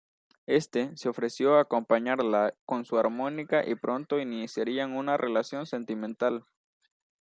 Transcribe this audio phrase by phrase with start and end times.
[0.47, 6.43] Éste se ofreció a acompañarla con su armónica y pronto iniciarían una relación sentimental.